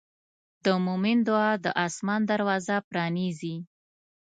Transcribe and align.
د 0.65 0.65
مؤمن 0.85 1.17
دعا 1.27 1.51
د 1.63 1.65
آسمان 1.85 2.21
دروازه 2.31 2.75
پرانیزي. 2.89 3.55